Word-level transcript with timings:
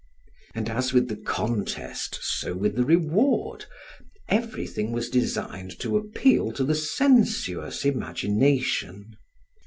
And 0.55 0.67
as 0.67 0.93
with 0.93 1.09
the 1.09 1.15
contest, 1.15 2.17
so 2.23 2.55
with 2.55 2.73
the 2.75 2.83
reward, 2.83 3.65
everything 4.29 4.91
was 4.93 5.11
designed 5.11 5.79
to 5.79 5.95
appeal 5.95 6.51
to 6.53 6.63
the 6.63 6.73
sensuous 6.73 7.85
imagination. 7.85 9.15